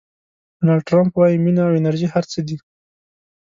ډونالډ 0.59 0.83
ټرمپ 0.87 1.11
وایي 1.15 1.37
مینه 1.43 1.61
او 1.67 1.73
انرژي 1.79 2.07
هر 2.13 2.23
څه 2.31 2.39
دي. 2.47 2.57